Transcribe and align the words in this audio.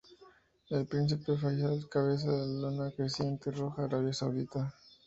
El 0.71 0.87
príncipe 0.87 1.37
Fáisal 1.37 1.73
encabeza 1.75 2.31
la 2.31 2.43
Luna 2.43 2.91
Creciente 2.97 3.51
Roja 3.51 3.83
de 3.83 3.87
Arabia 3.97 4.13
Saudita. 4.13 4.73